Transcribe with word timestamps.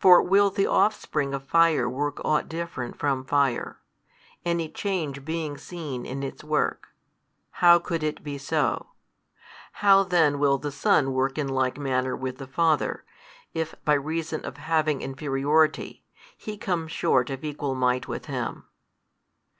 for 0.00 0.20
will 0.20 0.50
the 0.50 0.66
offspring 0.66 1.32
of 1.32 1.44
fire 1.46 1.88
work 1.88 2.20
ought 2.24 2.48
different 2.48 2.98
from 2.98 3.24
fire, 3.24 3.78
any 4.44 4.68
change 4.68 5.24
being 5.24 5.56
seen 5.56 6.04
in 6.04 6.24
its 6.24 6.42
work? 6.42 6.88
how 7.62 7.78
could 7.78 8.02
it 8.02 8.24
be 8.24 8.36
so? 8.36 8.88
How 9.74 10.02
then 10.02 10.40
will 10.40 10.58
the 10.58 10.72
Son 10.72 11.12
work 11.12 11.38
in 11.38 11.46
like 11.46 11.78
manner 11.78 12.16
with 12.16 12.38
the 12.38 12.48
Father, 12.48 13.04
if 13.54 13.76
by 13.84 13.94
reason 13.94 14.44
of 14.44 14.56
having 14.56 15.02
inferiority 15.02 16.02
He 16.36 16.56
come 16.58 16.88
short 16.88 17.30
of 17.30 17.44
equal 17.44 17.76
Might 17.76 18.08
with 18.08 18.26
Him? 18.26 18.64